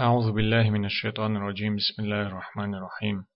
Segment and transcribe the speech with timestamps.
[0.00, 1.76] أعوذ بالله من الشيطان الرجيم.
[1.76, 3.26] بسم الله الرحمن الرحيم.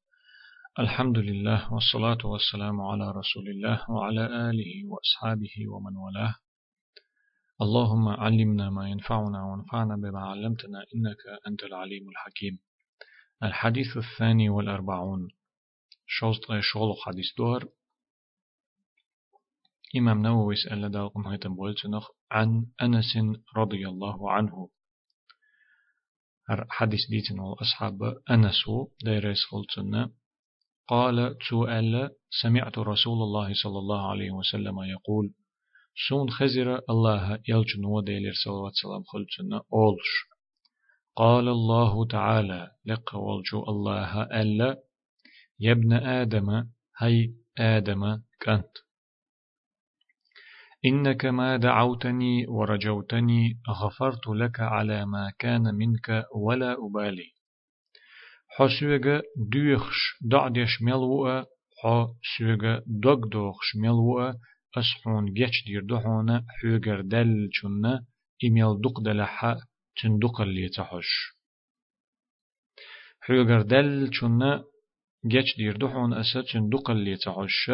[0.78, 6.34] الحمد لله والصلاة والسلام على رسول الله وعلى آله وأصحابه ومن والاه.
[7.62, 12.58] اللهم علمنا ما ينفعنا وانفعنا بما علمتنا إنك أنت العليم الحكيم.
[13.42, 15.28] الحديث الثاني والأربعون.
[16.06, 17.68] شوست شغل حديث دور
[19.96, 21.56] إمام نووي سأل دالكم هيتم
[22.30, 23.18] عن أنس
[23.56, 24.70] رضي الله عنه.
[26.48, 28.64] حديث ديتن أصحاب أنس
[29.04, 30.10] ديريس خلصنا.
[30.88, 32.10] قال سؤال
[32.42, 35.34] سمعت رسول الله صلى الله عليه وسلم يقول
[36.08, 40.34] سون خزر الله يلجن وديلر عليه وسلم خلصنا أولش.
[41.16, 44.82] قال الله تعالى لق والجو الله ألا
[45.60, 46.66] يا ابن آدم
[46.98, 48.72] هي آدم كنت
[50.86, 57.32] إنك ما دعوتني ورجوتني غفرت لك على ما كان منك ولا أبالي.
[58.48, 61.44] حسوغ دوخش دعدش ملوء
[61.82, 64.34] حسوغ دوغ دوخش ملوء
[64.78, 68.04] أسحون جيش دير دحونا حوغر دل چنا
[68.44, 69.56] إميل دق دلحا
[70.02, 71.10] تندق اللي تحش.
[73.20, 74.64] حوغر دل چنا
[75.26, 77.70] جيش دير دحون أسا تندق اللي تحش.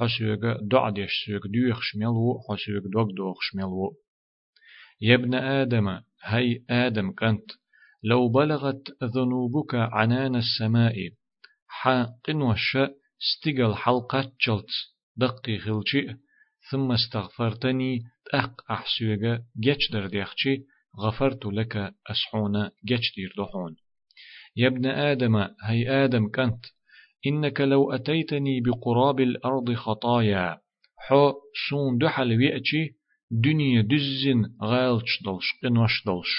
[0.00, 3.96] حسوغ دعدش سوغ دوخ شملو حسوغ دوغ دوغ شملو
[5.00, 7.50] يا ابن آدم هي آدم كنت
[8.02, 10.96] لو بلغت ذنوبك عنان السماء.
[11.66, 12.76] حاقن وش
[13.22, 14.72] استقل حلقة جلت
[15.16, 16.16] دقي خلشي
[16.70, 18.02] ثم استغفرتني
[18.34, 20.64] أق أحسوغ جيش در ديخشي
[20.98, 23.76] غفرت لك أسحون جيش دير دحون
[24.56, 26.64] يا ابن آدم هي آدم كنت
[27.26, 30.60] إنك لو أتيتني بقراب الأرض خطايا.
[30.96, 31.32] حو
[31.68, 32.94] سون دحل ويأتي
[33.30, 36.32] دنيا دزن غالش دلش قنوش دلش.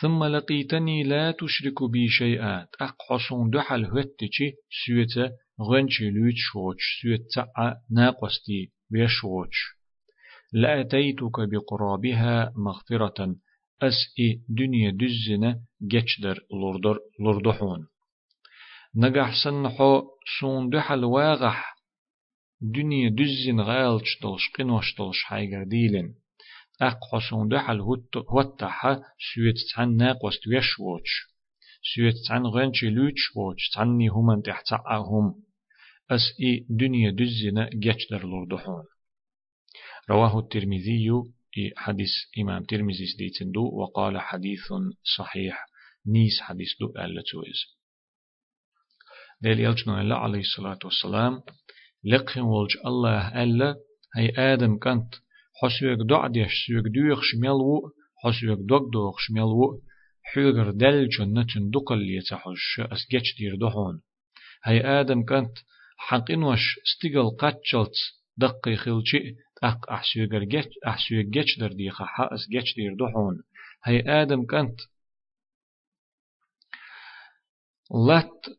[0.00, 2.66] ثم لقيتني لا تشرك بي شيئا.
[2.80, 4.54] أقحصون دحل هتتي
[4.86, 9.56] سويت غنشي لوت شوش سويت تأ ناقستي بيشوش
[10.52, 13.36] لأتيتك بقرابها مغفرة.
[13.82, 16.40] أسئ دنيا دزنا جتشدر
[17.20, 17.86] لردحون
[18.96, 20.02] نجح سنحو
[20.40, 21.76] سون دحل واغح
[22.60, 26.14] دنيا دزن غالش دلش قنوش دلش حيجر ديلن
[26.80, 27.80] أق حسون دحل
[28.30, 28.82] هوتح
[29.34, 31.10] سويت عن ناقوست ويشوش
[31.94, 35.34] سويت عن غنشي لوش ووش عني هم تحتعهم
[36.10, 38.84] أس إي دنيا دزن جتدر لردحون
[40.10, 41.10] رواه الترمذي
[41.76, 44.72] حديث إمام ترمذي سديتندو وقال حديث
[45.16, 45.66] صحيح
[46.06, 47.77] نيس حديث دو ألتويز
[49.40, 51.42] ديل يلجنا الله عليه الصلاة والسلام
[52.04, 53.76] لقهم ولج الله ألا
[54.16, 55.14] هي آدم كانت
[55.62, 57.92] حسوك دع ديش سوك دوخ شميلو
[58.24, 59.82] حسوك دوك دوخ شميلو
[60.22, 64.02] حيغر دل جنة دقل يتحش أسجتش دير دحون
[64.64, 65.58] هي آدم كانت
[65.96, 67.96] حقين وش استقل قاتشلت
[68.36, 73.42] دقي خلشي أق أحسوغر جتش أحسوغ جتش در ديخا حأس جتش دير دحون
[73.84, 74.80] هي آدم كانت
[78.08, 78.57] لات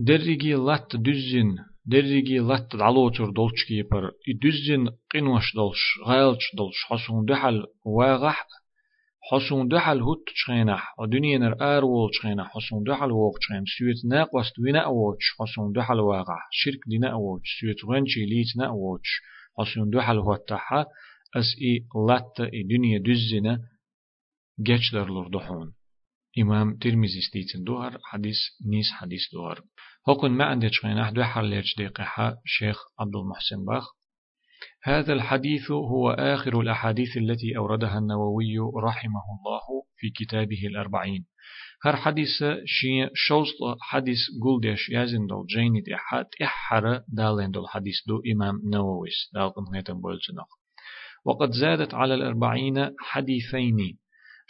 [0.00, 4.10] درجي لات دزين درجي لات علوتر دولش كيبر
[4.42, 8.46] دزين قنوش دولش غالش دولش حسون دحل واغح
[9.32, 14.58] حسون دحل هوت تشخينح ودنيا نر آرول تشخينح حسون دحل ووق تشخين سويت ناق وست
[14.58, 19.10] وينا أوتش حسون دحل واغح شرك دينا أوتش سويت غنشي ليت نا أوتش
[19.58, 20.84] حسون دحل هو تحا
[21.36, 22.98] أس إي لات إي دنيا
[24.60, 25.77] جيش در لردحون
[26.42, 29.60] إمام ترمزي ستيتن دوهر حديث نيس حديث دوهر
[30.08, 33.84] هكون ما عندي شغينة دو حليش دقيقة شيخ عبد المحسن باخ.
[34.82, 41.26] هذا الحديث هو آخر الأحاديث التي أوردها النووي رحمه الله في كتابه الأربعين.
[41.84, 47.94] هر حديث شي شوست حديث قلدش يازن دول جيني دي حد إحر دالين دول حديث
[48.06, 50.48] دو إمام نوويس دالكم هيتم بولجنق
[51.24, 53.98] وقد زادت على الأربعين حديثين.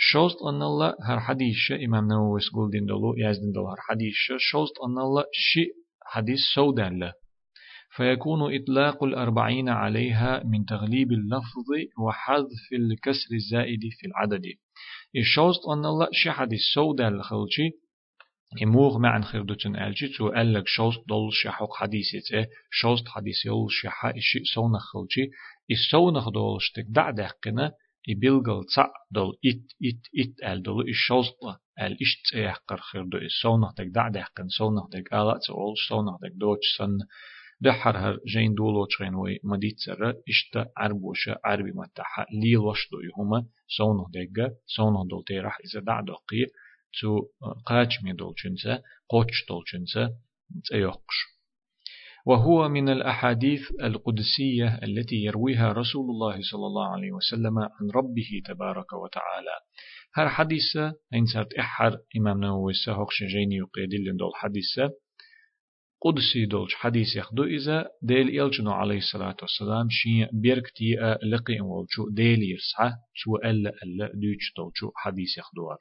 [0.01, 4.73] شوست أن الله هر حديث إمام نووي سقول دين دولو يازدين دول هر حديث شوست
[4.87, 5.67] أن الله شي
[6.07, 7.13] حديث سودان له.
[7.97, 11.69] فيكون إطلاق الأربعين عليها من تغليب اللفظ
[12.07, 14.43] وحذف الكسر الزائد في العدد.
[15.17, 17.71] الشوست أن الله شي حديث سودان لخلشي
[18.61, 24.45] يموغ معن خردوتن ألجي تو ألق شوست دول شحوق حديثة شوست حديث يول شحا إشي
[24.55, 25.31] سونخ خلشي
[25.71, 27.73] السونخ دول شتك دع دقنا
[28.09, 33.73] يبلغل تسع دول إت إت إت أل دول إشوزطة أل إشت يحقر خير دو إسونة
[33.79, 36.99] دك دع دحقن سونة دك آلات أول سونة دك دوش سن
[37.61, 43.47] دحر هر جين دولو تشين وي مديتسر اشتا عربوشا عربي متاحة ليل وشدو يهما
[43.77, 46.47] سونه دقا سونه دول تيرح إذا دعدقي
[47.01, 47.29] تو
[47.67, 50.11] قاچ مي دول چنسا قوچ دول چنسا
[50.69, 51.38] تيوقش
[52.29, 58.93] وهو من الأحاديث القدسية التي يرويها رسول الله صلى الله عليه وسلم عن ربه تبارك
[58.93, 59.57] وتعالى.
[60.15, 64.91] هر حديثة إن سرت إحر إمام نووي سهوكش جيني يقيدل دول حديثة
[66.03, 70.95] قدسي دولش حديث يخدو إذا ديل إلجنو عليه الصلاة والسلام شي بيركتي
[71.33, 75.79] لقي ولشو ديل يرسعه شو ألا ألا دوش دولشو حديث يخدوار.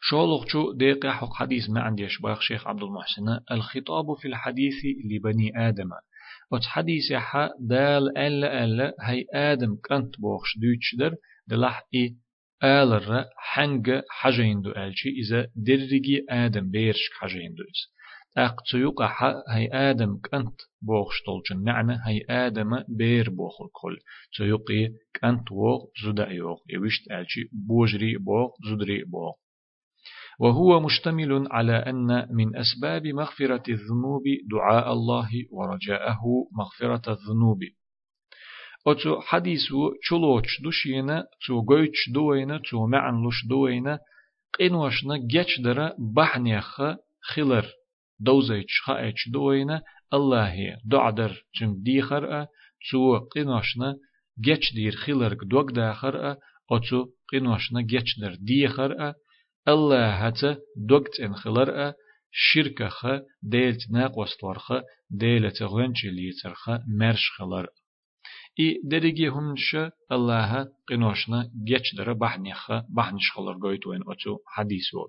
[0.00, 3.40] شولغ شو ديق حق حديث ما عندي أشباخ شيخ عبد المحسن.
[3.50, 4.74] الخطاب في الحديث
[5.10, 5.90] لبني آدم.
[6.52, 11.14] وت حديث يحا دال ألا ألا هي آدم كنت بوخش دوش در
[11.48, 12.16] دلح إي
[12.64, 19.02] آلر حنگ حاجين دو ألشي إذا درجي آدم بيرش حاجين دو إذا أق تيوق
[19.50, 23.98] هي آدم كنت بوخشتول جن نعنى هي آدم بير بوخل كل
[24.36, 24.88] تيوقي
[25.20, 29.32] كنت ووغ زدا يوغ يوشت ألشي بوجري بوغ زدري بوغ
[30.38, 37.60] وهو مشتمل على أن من أسباب مغفرة الذنوب دعاء الله ورجاءه مغفرة الذنوب.
[38.86, 43.98] أتو حديثو چلوچ دوشينا تو غويچ دوينا تو معن لوش دوينا
[44.58, 46.80] قينوشنا جيش درا بحنيخ
[47.20, 47.66] خلر
[48.20, 49.82] دوزيش خائش دوينا
[50.14, 52.46] الله دعدر تم ديخر
[52.90, 53.96] تو قينوشنا
[54.40, 56.36] جيش دير خلر دوغ داخر
[56.72, 59.14] أتو قينوشنا جيش در ديخر
[59.68, 61.92] الله هتا دوغت ان خلر
[62.30, 63.06] شركة خ
[63.42, 64.72] ديلت ناق وستورخ
[65.10, 66.68] ديلت غنش ليترخ
[66.98, 67.66] مرش خلر
[69.28, 69.76] هنش
[70.12, 75.08] الله قنوشنا جيش در بحنيخ بحنش خلر قويتوين أتو حديثو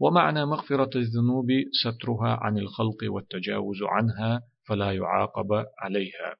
[0.00, 1.46] ومعنى مغفرة الذنوب
[1.82, 6.36] سترها عن الخلق والتجاوز عنها فلا يعاقب عليها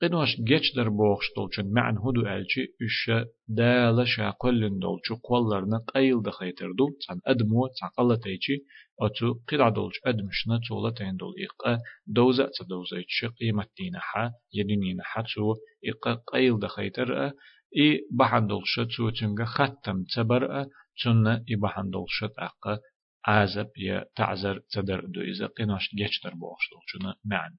[0.00, 3.10] قنوش جيش در بوخش دولچن معن هدو ألچي إش
[3.48, 8.56] دالة شاقلن دولچو قولرنا قيل دخيتر دول تان أدمو تان قلتيچي
[9.00, 11.34] أتو قرع دولچ أدمشنا تولتين دول.
[11.46, 15.54] إقا دوزة تدوزيچ قيمتين حا يدينين حا تو
[15.88, 17.30] إقا قيل دخيتر
[17.76, 20.66] إي بحن دولش تو تنغ ختم تبر
[21.02, 22.78] تن إي بحن دولش أقا
[23.24, 27.52] عازب يا تعزر تدر دو إذا قناش جيش در بوخش دولچنا معن.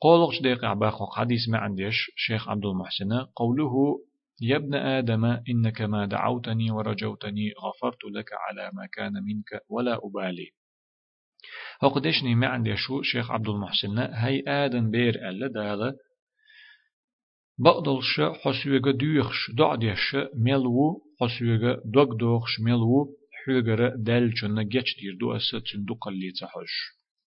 [0.00, 3.12] قولغش ديق عباق حديث ما عنديش شيخ عبد المحسن.
[3.36, 4.04] قوله
[4.40, 10.50] يا ابن آدم إنك ما دعوتني ورجوتني غفرت لك على ما كان منك ولا أبالي.
[11.82, 15.96] هقدشني ما عندي شو شيخ عبد المحسن هي آدم بير ألا دالا
[17.58, 25.36] بقدلش حسوغا دوخش دعديش ملو حسوغا دوغ دوخش ملو حوغر دل چون گچ دير دو
[25.36, 26.74] أسا تندق اللي تحش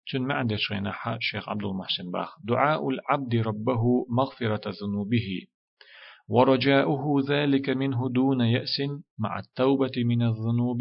[0.09, 5.41] شن ما عندي شينا شيخ عبد المحسن باخ؟ دعاء العبد ربه مغفرة ذنوبه.
[6.27, 8.81] ورجاؤه ذلك منه دون يأس
[9.19, 10.79] مع التوبة من الذنوب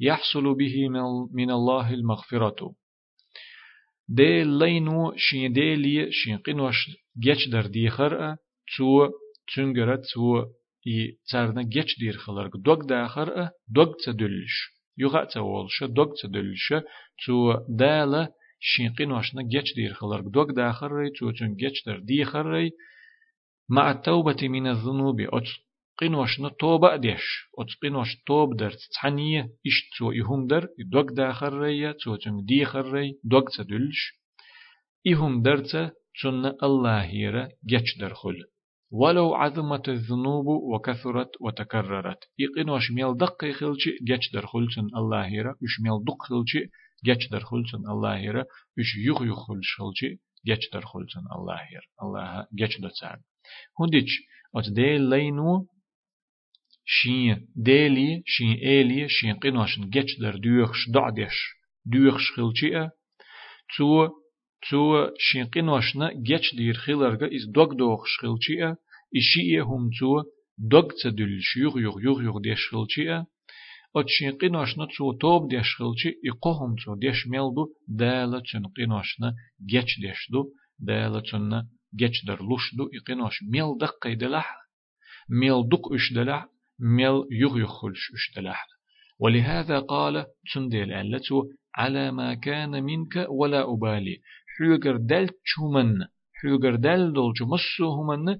[0.00, 0.88] يحصل به
[1.32, 2.74] من الله المغفرة.
[4.08, 8.36] دي لينو شين ديلي شين قنوش جيش در ديخر
[8.76, 9.08] تو
[9.54, 10.44] تنگرت تو
[10.86, 14.54] ي ترنا جيش دير خلرق دوغ داخر دوغ تدلش
[14.98, 16.72] يغا تولش دوغ تدلش
[17.24, 22.70] تو داله شينقين واشنا جيش دير خلر دوك داخر ري توتون جيش در دي خري
[23.68, 27.24] مع التوبة من الذنوب أتقين واشنا توبة ديش
[27.58, 33.18] أتقين واش توب در تتحنية إش تو إهم در دوك داخر ري توتون دي خري
[33.24, 34.12] دوك تدلش
[35.06, 35.56] إهم در
[36.22, 38.44] تن الله هيرا جيش در خل
[38.90, 45.54] ولو عظمت الذنوب وكثرت وتكررت يقين واش ميل دقي خلشي جيش در خلتن الله هيرا
[45.62, 46.70] وش ميل دق خلشي
[47.02, 48.44] geç der hulsun Allah yere
[48.76, 53.18] üç yuh yuh hulşulçi geç der hulsun Allah yer Allah geç dötsen
[53.76, 54.10] hundiç
[54.52, 55.66] ot de leynu
[56.96, 61.36] şin deli şin eli şin qinoşun geç der düyüx da'deş
[61.92, 62.70] düyüx şılçi
[63.72, 63.88] tu
[64.66, 64.82] tu
[65.26, 68.54] şin qinoşna geç dir xilarga iz dog dog şılçi
[69.18, 70.10] işi hum tu
[70.72, 73.04] dog tsedül şuyuh yuh yuh yuh deş şılçi
[74.00, 79.34] أتشين قناشنا تو توب ديش خلشي إقوهم تو ديش ميلدو دالة تن قناشنا
[79.66, 80.00] جيش
[80.78, 81.62] دالة تن
[81.96, 82.38] جيش در
[82.98, 83.70] إقناش ميل
[84.20, 84.46] دلح
[85.28, 86.46] ميل دق إش دلح
[86.78, 88.66] ميل يغ يخلش إش دلح
[89.20, 94.20] ولهذا قال تنديل ألتو على ما كان منك ولا أبالي
[94.58, 95.94] حيوغر دل تشومن
[96.32, 98.38] حيوغر دل دول جو مسو همن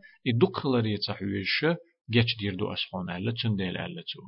[2.11, 4.23] جيش دير دو أسحون ألا تنديل ألا تو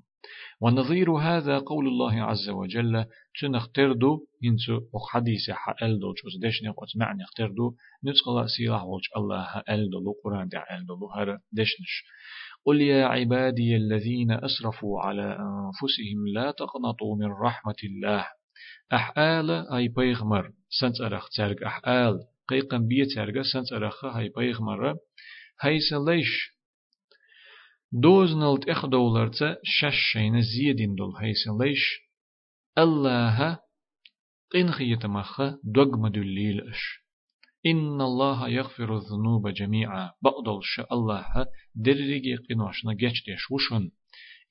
[0.61, 3.05] ونظير هذا قول الله عز وجل
[3.41, 9.91] تنختردو ينسو حديث حأل دو جوز دشني قوت معنى اختردو نتقل سيلاح ولج الله أل
[9.91, 12.05] دو قرآن دع أل دو هر دشنش.
[12.65, 18.27] قل يا عبادي الذين أسرفوا على أنفسهم لا تقنطوا من رحمة الله.
[18.93, 22.19] أحآل أي بيغمر سنت أرخ تارق أحآل
[22.49, 24.97] قيقن بيه تارق سنت أرخ هاي بيغمر.
[25.61, 26.60] هيس ليش
[27.93, 32.01] دوز نلت إخ دولرتا شش شين زيدين دول هيس ليش؟
[32.79, 33.59] الله
[34.51, 37.01] قنخية مخ دوغ مدليل أش.
[37.67, 40.11] إن الله يغفر الذنوب جميعا.
[40.23, 43.91] بقدل شاء الله درجي قنوشنا جيش وشن.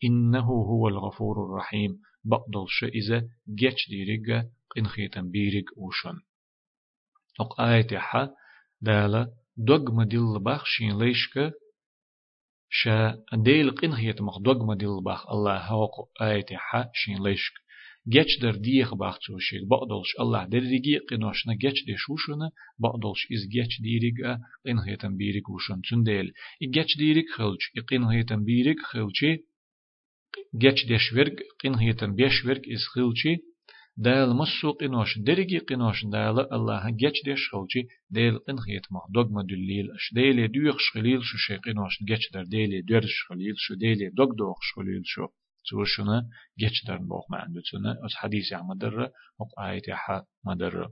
[0.03, 2.00] إنه هو الغفور الرحيم.
[2.24, 4.43] بقدل شاء إذا جيش ديريغ
[4.75, 6.19] قنخيتا بيريغ وشن.
[7.39, 8.29] أق آية حا
[8.81, 11.53] دالا دوغ مدل باخ شين ليشك
[12.71, 17.53] شا ديل قنخيت مخ دوغ مدل باخ الله هوق آية حا شين ليشك.
[18.09, 19.63] جيش در ديخ باختو شيك.
[19.67, 24.13] بقدلش الله در ريجي قنوشنا جيش دي شوشنا بقدلش إز جيش ديريق
[24.65, 26.31] قن هيتن بيريق وشن تنديل
[26.63, 27.61] إجيش ديريق خلج.
[27.77, 29.45] إقن هيتن بيريق خلجي.
[30.61, 33.49] جيش ديش ورق قن هيتن بيش ورق إز خلجي.
[33.98, 39.43] دال مسو قنوش درجي قنوش دال الله جيش ديش خلجي ديل قن هيت ما دوغما
[39.43, 44.00] دليل اش ديل دوغ شخليل شو شي قنوش جيش در ديل درش شخليل شو ديل
[44.17, 45.27] دوغ دوغ شخليل شو.
[45.63, 46.29] سوشنا
[46.60, 50.91] جيش درن بوخ ما عنده تنا أس حديث عم مدرة وق آية ح مدرة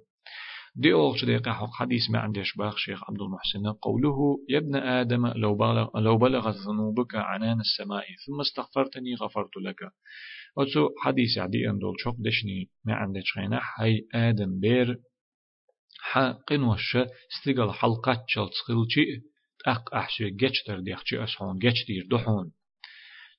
[0.80, 3.72] دي أول دقيقة حق حديث ما عندش باخ شيخ عبد المحسن.
[3.82, 9.80] قوله يا ابن آدم لو بلغ لو بلغت ذنوبك عنان السماء ثم استغفرتني غفرت لك.
[10.58, 14.98] أتو حديث عدي أن دول شوق دشني ما عندش خينا هاي آدم بير
[16.02, 19.22] حقن وش استقل حلقات شلت خلشي
[19.68, 20.30] أق أحشي
[20.68, 22.52] در ديخشي أسحون دير دحون.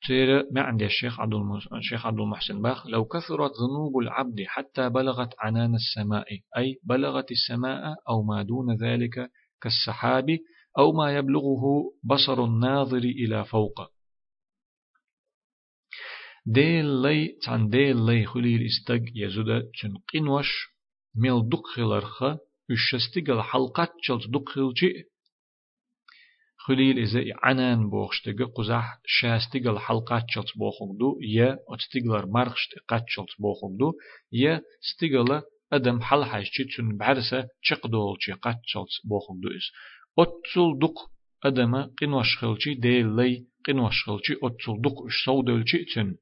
[0.07, 1.35] تير ما عند الشيخ عبد
[1.73, 6.27] الشيخ عبد المحسن باخ لو كثرت ذنوب العبد حتى بلغت عنان السماء
[6.57, 10.39] أي بلغت السماء أو ما دون ذلك كالسحاب
[10.79, 13.81] أو ما يبلغه بصر الناظر إلى فوق.
[16.47, 20.51] ديل لي تان ديل لي خليل استج يزود تن قنوش
[21.15, 22.23] ميل دق خلرخ
[22.71, 24.93] الشستيق الحلقات شلت دق خلشي
[26.69, 33.93] خليل إذا عنان بوخشتغ قزح شاستغل حلقات شلت بوخوغدو يا أتستغلر مرخشت قات شلت بوخوغدو
[34.33, 39.67] يا استغل أدم حل حاجتي تون بعرسة چقدول چي قات شلت بوخوغدو إس
[40.19, 40.99] أتسل دق
[41.45, 46.17] أدم قنوش خلشي ديل لي قنوش خلشي أتسل دق إش سودل تون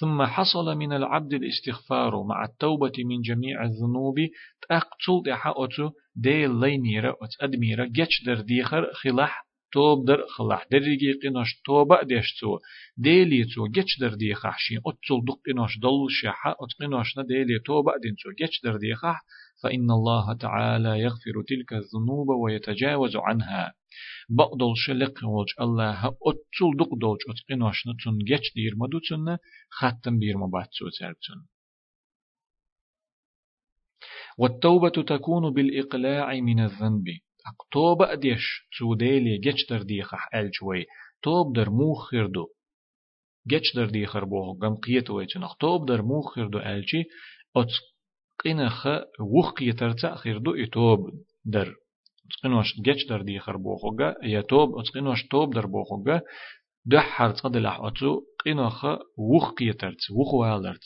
[0.00, 4.16] ثم حصل من العبد الاستغفار مع التوبة من جميع الذنوب
[4.68, 7.88] تأقتل دحا أتو ديل لي ميرا أت أدميرا
[8.26, 12.58] در ديخر خلاح توب در خلاح دريجي قناش توبة ديشتو
[12.96, 17.92] ديلي تو جيش در دي خحشين أتل دق قناش دل شحا أت قناشنا ديلي توبة
[18.02, 19.20] دينتو جيش در دي خح
[19.62, 23.74] فإن الله تعالى يغفر تلك الذنوب ويتجاوز عنها.
[24.28, 29.36] بقدل شلق وج الله أتل دق دوج أت قناشنا تن جيش دير مدو تن
[29.70, 31.40] ختم بير مباتسو ترتن
[34.38, 37.06] والتوبة تكون بالإقلاع من الذنب.
[37.72, 40.86] توب أديش سوديلي جيش در ديخح ألجوي
[41.22, 42.46] توب در موخر دو
[43.48, 47.04] جيش در ديخر بوه قم قيت ويتنخ توب در موخر دو ألجي
[47.56, 47.72] أت
[48.44, 48.86] قنخ
[49.20, 51.10] وخ قيتر تأخير دو إتوب
[51.44, 51.74] در
[52.30, 56.20] تقنوش جيش در ديخر بوخوغا يا توب أتقنوش توب در بوخوغا
[56.86, 58.84] دحر تصدلح أتو قنخ
[59.18, 60.84] وخ قيترت وخ والرت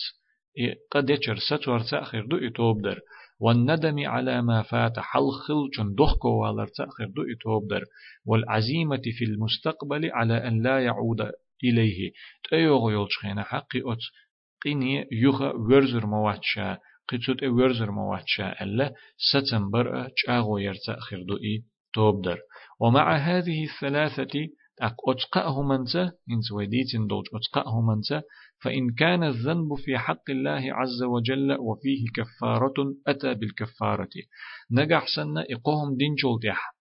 [0.93, 3.01] قد يتشر ستور تأخير دو إتوب در
[3.39, 7.85] والندم على ما فات حلخل جن دخكو والر تأخر دو إتوبدر
[8.27, 11.21] والعزيمة في المستقبل على أن لا يعود
[11.65, 12.13] إليه.
[12.51, 14.03] تأيوغ يلشخين حقي أت
[14.65, 16.79] قيني يوغا ورزر مواتشا
[17.09, 21.39] قيتوت ورزر مواتشا ألا ستنبر جاغو يرتأخر دو
[21.93, 22.39] إتوبدر
[22.81, 24.49] ومع هذه الثلاثة
[24.81, 28.23] أك أتقأه منزة إن سويديتين دوج أتقأه منزة
[28.63, 34.09] فإن كان الذنب في حق الله عز وجل وفيه كفارة أتى بالكفارة.
[34.71, 36.77] نجح سنة إقوهم دين جولدح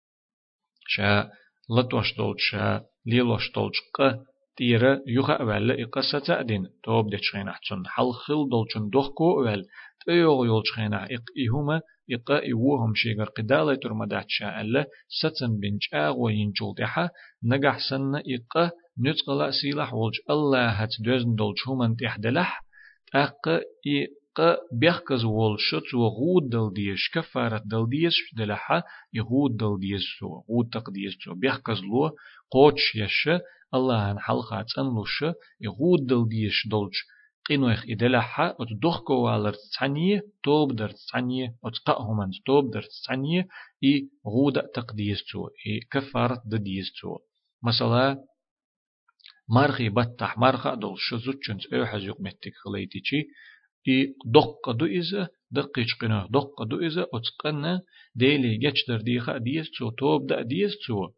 [0.88, 1.30] شا
[1.70, 4.24] لطوش دولج شا ليلوش دولج ق
[4.56, 9.64] تيرا يخا ولا إقصة تأدين توب دتشين أحسن حل خل دولجن دوخكو ولا
[10.06, 17.08] تيوغ يولجين إق إهما إقا إوهم شيغر قدالة ترمدات شاء الله ستن بنج آغو ينجولدحا
[17.44, 22.64] نجح سنة إقا نتقلا سيلح ولج الله هت دوزن دولج همان تحدلح
[23.14, 28.82] أق إق بيخكز ولش تو غود دل ديش كفارة دل ديش دلحا
[29.12, 32.16] يغود دل ديش تو غود تق ديش تو بيخكز لو
[32.50, 33.28] قوتش يش
[33.74, 35.24] الله أن حلقة تنلوش
[35.60, 37.04] يغود دل ديش دولش
[37.46, 43.48] قينوخ إدلحة وتدخكو والر تعني توب در تعني وتقأهمن توب در تعني
[43.84, 47.18] إي غودة تقديستو إي كفارة دديستو
[47.62, 48.33] مثلا مرخي بطح
[49.48, 53.22] مرخة دول شزوتشنس أوحز يقمتك خليتيشي
[53.88, 57.82] إي دق دو إذا دقيش قنا دق دو إذا أتقنا
[58.14, 61.08] ديلي جتش در ديخا ديستو توب دا ديستو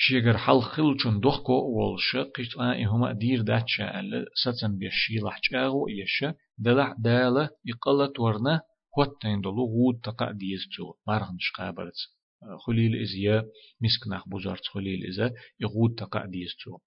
[0.00, 6.34] شيغر حل خلچون دخكو والش قيت آن هما دير داتشا أل ستن بيشي لحجاغو يشا
[6.58, 8.60] دلح دالة يقلت ورنا
[8.98, 12.17] هوتين دلو غود تقا ديستو مارغنش قابرت
[12.66, 13.44] خليل إزيا
[13.80, 16.78] مسكناخ بوزارت خليل إزا يغود تقا ديستو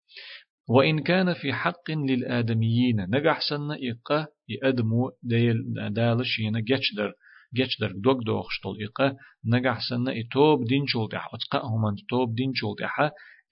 [0.69, 5.55] وإن كان في حق للآدميين نجح سنة إقا يأدمو ديل
[5.89, 7.13] دالشينا جتشدر
[7.53, 9.15] جتشدر دوغ دوغشتول إقا
[9.45, 12.53] نجح سنة إتوب دين شولتح أتقا همان توب دين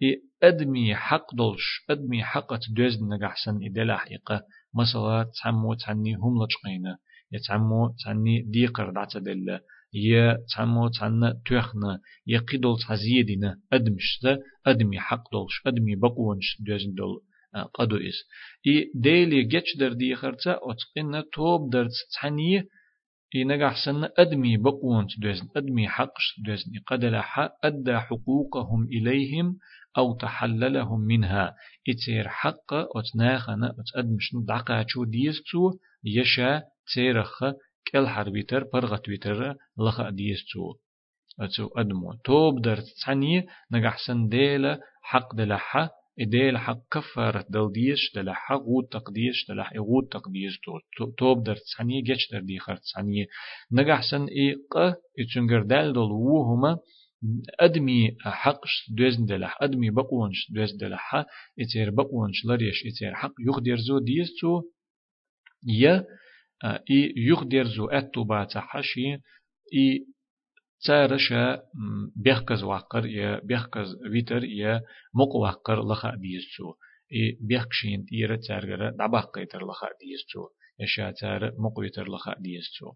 [0.03, 4.41] إي أدمي حق دولش أدمي حق دوز نجح سن إدلح إقا
[4.75, 6.97] مثلا تعمو تعني هم لجقينا
[7.31, 9.59] يتعمو تعني ديقر دعتا دل
[9.93, 17.21] يه تعمو تعنا توخنا يقيدول تعزيدنا أدمش ذا أدمي حق دولش أدمي بقونش دوزن دول
[17.73, 18.17] قدو إس
[18.67, 21.87] إي ديلي جتش در دي خرطة أتقنا توب در
[22.21, 22.63] تعني
[23.35, 29.57] إي نجح سنة أدمي بقونش دوزن أدمي حقش دوزن قدل حق أدى حقوقهم إليهم
[29.97, 31.55] أو تحللهم منها.
[31.89, 35.71] إتير حق أتناخنا أتأدمش دعقا شو ديستو
[36.03, 37.43] يشا تيرخ
[37.91, 40.73] كل حربيتر برغت بيتر لخا ديستو
[41.39, 42.13] أتو أدمو.
[42.25, 49.45] توب در تعني نجحسن ديلا حق دلحة إديل حق كفارة دل ديش دلحة غود تقديش
[49.49, 51.05] دلح غود تقديش تو.
[51.17, 53.27] توب در تعني جيش در دي خر تعني
[53.71, 56.77] نجحسن إيق إتشنجر دال دل وهما
[57.59, 61.25] أدمي حقش دوزن دلح أدمي بقونش دوز دلحة
[61.59, 64.61] إتير بقونش لريش إتير حق يخدر زو ديستو
[65.67, 66.05] يا
[66.65, 69.13] إي يخدر زو أتو باتا حشي
[69.73, 70.05] إي
[70.85, 71.59] تارشا
[72.15, 74.81] بيخكز واقر يا بيخكز ويتر يا
[75.13, 76.75] مق واقر لخا ديزو
[77.13, 80.49] إي بيخكشين تيرا تارغرا دباق قيتر لخا ديزو
[80.79, 82.93] يشا تار مق ويتر لخا ديزو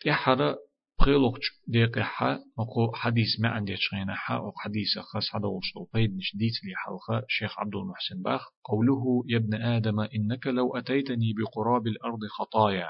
[0.00, 0.56] تحرى
[0.98, 6.36] بخيلوك دقيقة مقو حديث ما عندي شغينا حا أو حديث خاص هذا وشتو بيد مش
[6.36, 11.86] ديت لي حلقة شيخ عبد المحسن باخ قوله يا ابن آدم إنك لو أتيتني بقراب
[11.86, 12.88] الأرض خطايا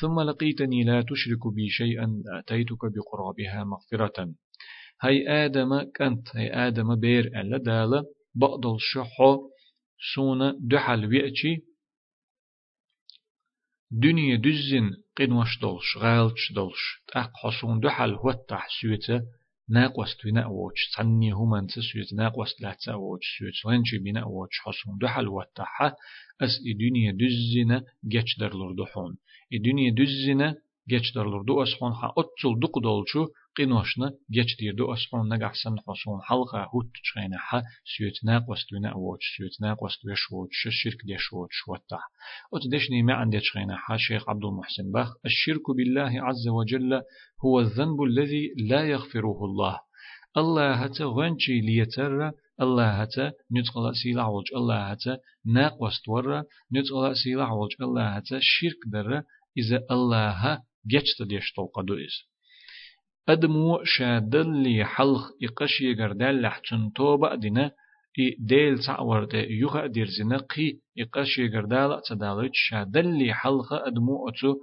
[0.00, 4.34] ثم لقيتني لا تشرك بي شيئا أتيتك بقرابها مغفرة
[5.02, 9.50] هاي آدم كنت هاي آدم بير ألا دالة بقدل شحو
[10.14, 11.64] سونا دحل ويأتي
[13.90, 19.20] دنيا دزن قنوش دولش غالش دولش تأق حصون دحل وطح سويته
[19.68, 25.28] ناقوست بنا أوش تعني هما تسويت ناقوست لا تأوش سويت لنشي بنا أوش حصون دحل
[25.28, 25.96] وطحها
[26.40, 29.16] أس الدنيا دزنا جتش در لردحون
[29.54, 30.56] الدنيا دزنا
[30.90, 35.76] جتش در لردو أسحون حا أتصل دق دولشو قنوشنا جتش دير دو أسحون نجح سن
[35.86, 37.62] حصون حلقة هوت تشغينا حا
[38.72, 42.02] بنا أوش سويت ناقوست وش وش الشرك ديش وش وطح
[42.54, 47.02] أتدشني ما عندي تشغينا حا شيخ عبد المحسن باخ الشرك بالله عز وجل
[47.44, 49.80] هو الذنب الذي لا يغفره الله.
[50.36, 57.52] الله هتا غنشي ليتر الله هتا نتقل سيلا وج الله هتا ناقوست ورا نتقل سيلا
[57.52, 59.22] وج الله هتا شرك در
[59.58, 62.35] إذا الله جتت ديش توقدو إز
[63.28, 67.70] أدمو شادل لي حلق إقش يقردال لحتن توبة دينا
[68.18, 74.54] إي ديل تعور دي يوغا دير زنقي إقش يقردال تدالج شادل لي حلق أدمو أتو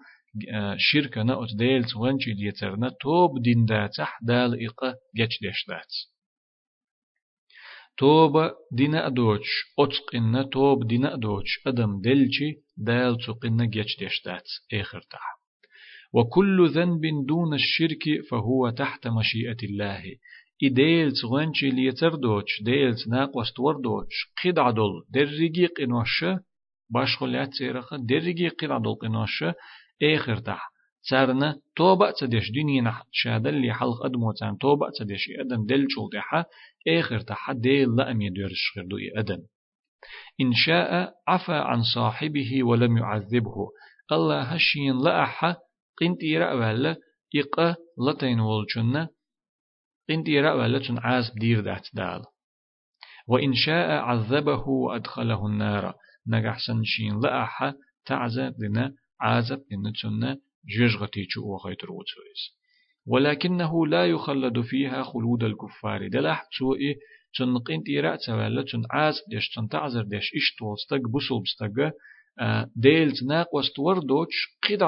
[0.78, 5.94] شركنا أت ديل تونجي ليترنا توب دين داتح دال إقا جتش ديش دات
[7.98, 8.34] توب
[8.72, 9.50] دينا أدوش
[9.80, 15.43] أتقنا توب دينا أدوش أدم دلشي دال تقنا جتش ديش دات آخر تح
[16.14, 20.04] وكل ذنب دون الشرك فهو تحت مشيئة الله.
[20.64, 26.26] إديل تغنشي ليتردوش ديل ناقوس توردوش قد عدل درجي قنوش
[26.90, 29.44] باشخلات سيرخ درجي قد عدل قنوش
[30.04, 30.74] آخر تح.
[31.02, 36.46] سارنا توبة تدش دينينا شهادة اللي حلق أدمو تان توبة تدش أدم دل شول تحا
[36.88, 39.42] آخر تح ديل لا أم يدرش خردو أدم.
[40.42, 43.56] إن شاء عفى عن صاحبه ولم يعذبه.
[44.12, 45.24] الله هشين لا
[45.94, 46.96] أحا قنت يرى ولا
[47.36, 47.76] إقا
[48.40, 49.10] والجنة
[50.10, 52.24] قنت يرى ولا تن عازب دير دات دال
[53.28, 55.94] وإن شاء عذبه وأدخله النار
[56.28, 57.74] نجح سنشين لا أحا
[58.06, 62.64] تعذب لنا عازب لنا جيجغتي جو وغيت روتويس
[63.08, 66.80] ولكنه لا يخلد فيها خلود الكفار دلح سوء
[67.38, 71.94] تن قين تيرا تسوال تن عاز ديش تن تعذر ديش اشتول ستق بسول بستق
[72.76, 74.84] ديل تناق وستور دوش قيد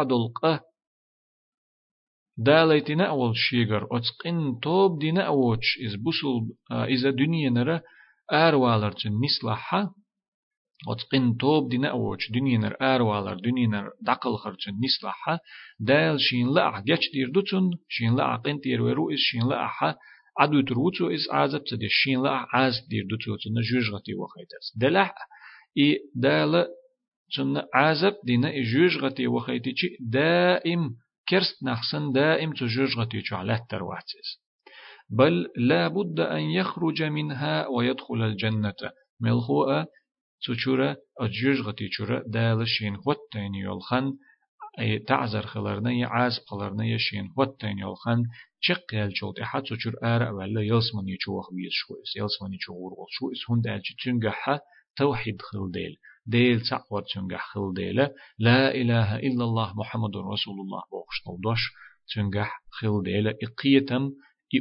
[2.38, 7.82] عدلقه داليتنا أول شيغر أتقن توب دينا أوش إز بسول إذا دنيا نرى
[8.32, 8.93] أروالر
[9.24, 9.95] نسلحة
[10.88, 15.39] أتقن توب دينا أوش دنيا نر أروالر دنيا نر دقل خرجن نسلحة
[15.80, 19.95] دال شين لا جتش دير دوتن شين لا قن تير ورو إز شين لا حا
[20.39, 25.15] عدو تروتو إز عازب تدي شين لا عاز دير دوتو تن جوجغتي وخيتس دلح
[25.78, 26.67] إي دال
[27.36, 34.46] تن عازب دينا جوجغتي وخيتي دائم كرست نحسن دائم تجوج غتي على الترواتس
[35.10, 38.74] بل لا بد أن يخرج منها ويدخل الجنة.
[39.22, 39.86] ملخوء
[40.42, 44.14] تشورة أجوج غتي تشورة دالشين وطين يولخن.
[44.80, 48.24] أي تعزر خلرنا يعاز قلرنا يشين وطين يولخن.
[48.60, 52.16] شق يلجولت حتى تشور آرأ ولا يلسمن يشوخ بيس شويس.
[52.16, 53.50] يلسمن يشوغور شويس.
[53.50, 54.60] هون دالج تنجح
[54.98, 55.72] توحيد خل
[56.26, 61.62] ديل تعوى تنجح خل ديلة لا إله إلا الله محمد رسول الله بوخش طودش
[62.16, 64.12] تنجح خل ديلة إقيتم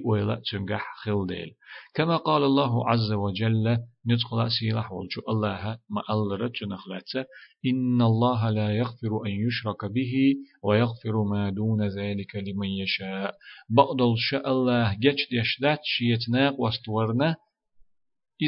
[0.07, 1.55] إويلا تنجح خل ديل.
[1.95, 7.27] كما قال الله عز وجل ندخل سيلح والجو الله ما ألر تنخلت
[7.67, 13.35] إن الله لا يغفر أن يشرك به ويغفر ما دون ذلك لمن يشاء.
[13.71, 17.37] بقدل شاء الله جتش ديشدات شيتناق واستورنا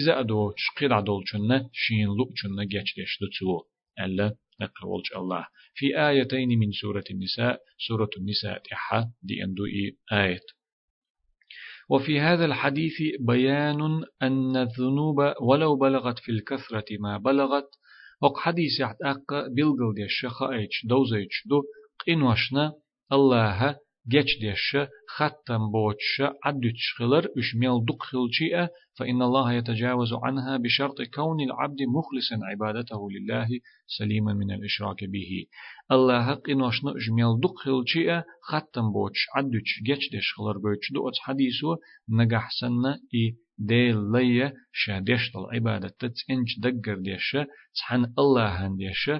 [0.02, 3.62] إذا أدو شقير عدول شنة شين لؤ شنة جاتش دتسو
[4.00, 5.46] ألا نقرولش الله.
[5.74, 9.64] في آيتين من سورة النساء سورة النساء تحا دي أندو
[10.12, 10.40] آية
[11.88, 13.80] وفي هذا الحديث بيان
[14.22, 17.70] أن الذنوب ولو بلغت في الكثرة ما بلغت
[18.22, 21.62] وق حديث يحتاق بلغل دي الشخاء إيش دوزيش دو
[22.06, 22.72] قينوشنا
[23.12, 24.76] الله ديش
[25.08, 32.46] ختم بوتش عدتش خلر اشميل دق خلشيئة فإن الله يتجاوز عنها بشرط كون العبد مخلصا
[32.50, 33.48] عبادته لله
[33.86, 35.46] سليما من الإشراك به
[35.92, 41.76] الله حق نوشنا اشميل دق خلشيئة ختم بوتش عدتش جيش خلر بوتش دو حديثو
[42.08, 47.36] نجح سنة إي ديل لي شادش العبادة تتنج دقر ديش
[47.76, 49.10] تحن الله هنديش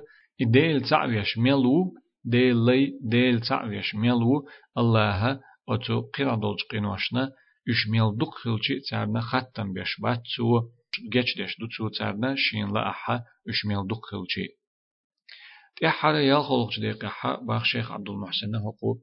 [0.40, 1.94] ديل تعويش ميلو
[2.27, 7.33] ديل لي ديل تعويش ميلو الله أتو قرا دولج قينوشنا
[7.71, 10.71] إش ميل دق خلشي تارنا ختم بيش باتسو
[11.12, 14.49] جيش ديش دوتسو تارنا شين لا أحا إش ميل دق خلشي
[15.81, 18.99] تحر يال خلق دقيقة باخ شيخ عبد المحسن هو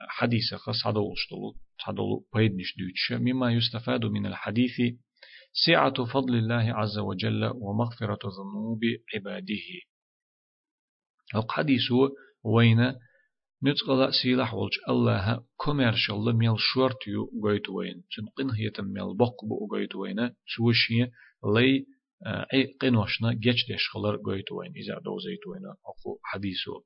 [0.00, 4.76] حديث خاص هدولش دولو هدولو بيدنش دوتش مما يستفاد من الحديث
[5.66, 8.80] سعة فضل الله عز وجل ومغفرة ذنوب
[9.14, 9.68] عباده.
[11.34, 11.92] الحديث
[12.44, 12.94] وين
[13.64, 18.04] نتقلا سيلح ولج الله كوميرشال ميل شورتيو غويت وين.
[18.16, 20.30] تنقن هي تميل بق بو غويت وين.
[20.56, 21.10] سوشي
[21.54, 21.86] لي
[22.54, 24.72] أي قنوشنا جيش ديش خلر غويت وين.
[24.76, 25.62] إذا دوزيت وين.
[25.66, 26.80] اخو حديثو.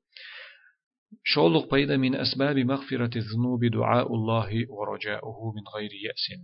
[1.23, 6.41] شولق بيدا من أسباب مغفرة الذنوب دعاء الله ورجاؤه من غير يأس.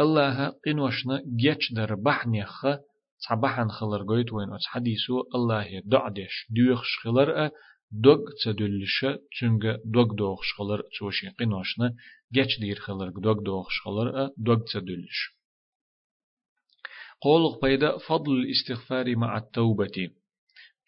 [0.00, 2.66] الله قنوشنا جيش در بحنيخ
[3.18, 4.48] صباحا خلر غويت وين.
[4.66, 7.50] حديثو الله دعدش ديوخش خلر
[7.92, 11.94] دوغ تدلش تشنغ دوغ دوغ شخلر تشوشي قنوشنا
[12.34, 13.66] جيش دير خلر دوغ دوغ
[14.36, 15.18] دوغ تدلش
[17.20, 20.10] قولق بيدا فضل الاستغفار مع التوبة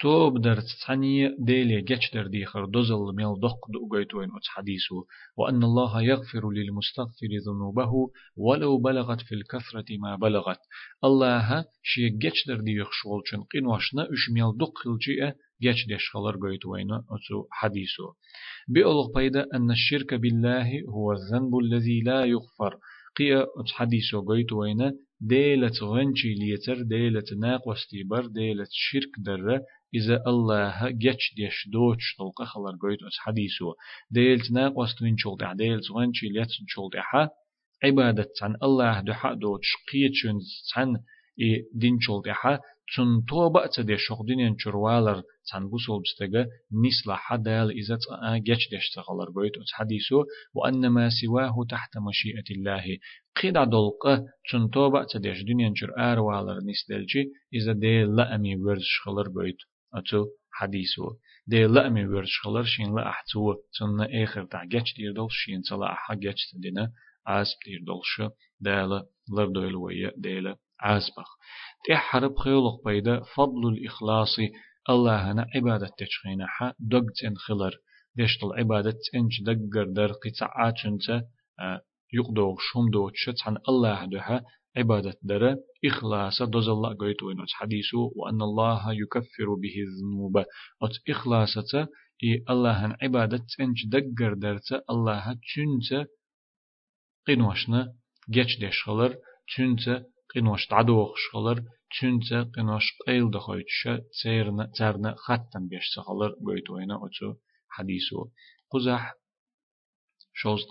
[0.00, 5.04] توب در تعني ديلي جيش در ديخر دوزل ميل دق دوغيتوين اتس حديثه
[5.36, 10.60] وأن الله يغفر للمستغفر ذنوبه ولو بلغت في الكثرة ما بلغت
[11.04, 16.92] الله شي جيش در ديخ شولچن قنوشنا اش ميل دق خلجئة جيش ديش خلر قويتوين
[16.92, 18.14] أتو حديثه
[18.68, 22.78] بألغ بيدا أن الشرك بالله هو الذنب الذي لا يغفر.
[23.18, 29.60] قيا حديثه قويتوين ديلة غنشي ليتر ديلة ناق واستيبر ديلة شرك در
[29.94, 33.74] إذا الله جتش ديش دوتش طلقة خلر قويت أس حديثه
[34.10, 36.92] ديلة ناق واستوين شلط ديلة غنشي ليتر شلط
[37.84, 40.38] عبادة عن الله دحا دوتش قيتشن
[40.76, 41.02] عن
[42.06, 42.60] شلط
[42.94, 47.98] چون تو با تده شغدين چروالر تن بوسول بستگه نسلا حدال إذا
[48.46, 50.24] جتش ديش تغلر قويت أس حديثه
[50.54, 52.98] وأن ما سواه تحت مشيئة الله
[53.36, 59.28] قيد دلقة چون تو با تدش دنيا چر آروالر نسدلجي إذا دي لأمي ورش خلر
[59.28, 59.56] قويت
[59.94, 65.28] أتو حديثه دي لأمي ورش خلر شين لا أحتو تن آخر تع جتش دير دول
[65.30, 66.92] شين تلا أحا جتش تدينا
[67.26, 70.12] عاسب دير دولش دالا لردويل ويا
[70.80, 71.38] عاسبخ
[71.88, 74.36] تحرب خيولق بيدا فضل الإخلاص
[74.90, 77.74] الله هنا عبادة تشخينا حا دقت ان خلر
[78.18, 81.24] دشتل عبادة انج دقر در قطعات انت
[82.12, 84.44] يقدو شم دوتش عن الله دها
[84.76, 90.38] عبادة در إخلاص دوز الله قويت وينوت حديثه وأن الله يكفر به الذنوب.
[90.82, 91.88] أت إخلاصة
[92.24, 96.08] إي الله عبادة تنج دقر درت الله تنت
[97.26, 97.92] قنوشنا
[98.30, 99.16] جيش ديش خلر
[99.56, 101.64] تنت قنوش تعدوخ خلر
[102.00, 103.88] تنت قنوش قيل دخويتش
[104.22, 107.34] تيرنا ترنا ختم بيش سخلر قويت وينا أتو
[107.68, 108.30] حديثه
[108.70, 109.14] قزح
[110.34, 110.68] شوزت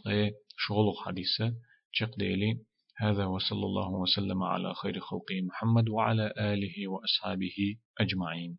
[0.57, 1.53] شغلق حديثة
[1.91, 2.59] شق ديلي
[2.97, 8.57] هذا وصلى الله وسلم على خير خلقه محمد وعلى آله وأصحابه أجمعين